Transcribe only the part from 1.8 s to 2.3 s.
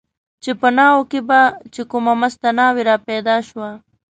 کومه